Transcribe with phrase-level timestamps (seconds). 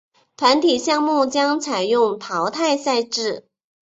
[0.35, 3.45] 团体项目将采用淘汰赛制。